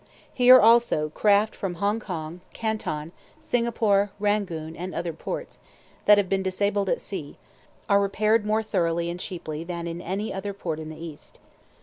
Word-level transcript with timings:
Here, 0.33 0.59
also, 0.59 1.09
craft 1.09 1.55
from 1.55 1.75
Hong 1.75 1.99
Kong, 1.99 2.41
Canton, 2.55 3.11
Singapore, 3.39 4.09
Rangoon, 4.19 4.75
and 4.75 4.95
other 4.95 5.13
ports, 5.13 5.59
that 6.07 6.17
have 6.17 6.27
been 6.27 6.41
disabled 6.41 6.89
at 6.89 6.99
sea, 6.99 7.37
are 7.87 8.01
repaired 8.01 8.43
more 8.43 8.63
thoroughly 8.63 9.11
and 9.11 9.19
cheaply 9.19 9.63
than 9.63 9.85
in 9.85 10.01
any 10.01 10.33
other 10.33 10.53
port 10.53 10.79
in 10.79 10.89
the 10.89 10.97
East. 10.97 11.37